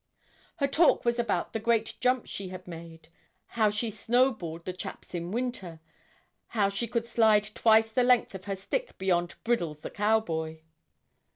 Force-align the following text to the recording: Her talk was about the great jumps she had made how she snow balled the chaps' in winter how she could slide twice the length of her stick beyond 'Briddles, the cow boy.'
Her 0.55 0.65
talk 0.65 1.05
was 1.05 1.19
about 1.19 1.53
the 1.53 1.59
great 1.59 1.95
jumps 1.99 2.31
she 2.31 2.47
had 2.47 2.67
made 2.67 3.07
how 3.49 3.69
she 3.69 3.91
snow 3.91 4.31
balled 4.33 4.65
the 4.65 4.73
chaps' 4.73 5.13
in 5.13 5.29
winter 5.29 5.79
how 6.57 6.69
she 6.69 6.87
could 6.87 7.07
slide 7.07 7.51
twice 7.53 7.91
the 7.91 8.01
length 8.01 8.33
of 8.33 8.45
her 8.45 8.55
stick 8.55 8.97
beyond 8.97 9.35
'Briddles, 9.43 9.81
the 9.81 9.91
cow 9.91 10.19
boy.' 10.19 10.63